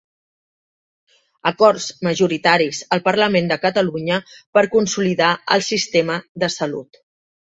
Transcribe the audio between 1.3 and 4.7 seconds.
Acords majoritaris al Parlament de Catalunya per